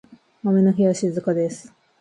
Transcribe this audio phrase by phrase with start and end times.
[0.43, 1.71] 雨の日は静かです。